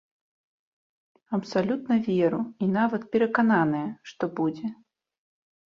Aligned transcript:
Абсалютна 1.39 1.95
веру 2.09 2.41
і 2.65 2.73
нават 2.79 3.01
перакананая, 3.13 3.87
што 4.15 4.23
будзе. 4.43 4.67